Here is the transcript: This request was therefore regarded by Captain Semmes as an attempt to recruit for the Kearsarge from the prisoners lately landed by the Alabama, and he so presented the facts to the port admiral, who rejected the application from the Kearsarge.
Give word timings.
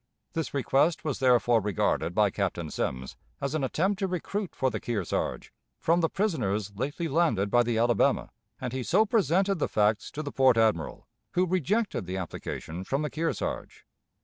This 0.33 0.51
request 0.51 1.03
was 1.05 1.19
therefore 1.19 1.61
regarded 1.61 2.15
by 2.15 2.31
Captain 2.31 2.71
Semmes 2.71 3.15
as 3.39 3.53
an 3.53 3.63
attempt 3.63 3.99
to 3.99 4.07
recruit 4.07 4.55
for 4.55 4.71
the 4.71 4.79
Kearsarge 4.79 5.53
from 5.79 6.01
the 6.01 6.09
prisoners 6.09 6.71
lately 6.75 7.07
landed 7.07 7.51
by 7.51 7.61
the 7.61 7.77
Alabama, 7.77 8.31
and 8.59 8.73
he 8.73 8.81
so 8.81 9.05
presented 9.05 9.59
the 9.59 9.69
facts 9.69 10.09
to 10.09 10.23
the 10.23 10.31
port 10.31 10.57
admiral, 10.57 11.07
who 11.33 11.45
rejected 11.45 12.07
the 12.07 12.17
application 12.17 12.83
from 12.83 13.03
the 13.03 13.11
Kearsarge. 13.11 13.85